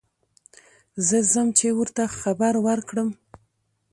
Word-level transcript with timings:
زه 1.07 1.17
ځم 1.31 1.47
چې 1.57 1.67
ور 1.77 1.89
ته 1.97 2.03
خبر 2.19 2.53
ور 2.65 2.79
کړم. 2.89 3.09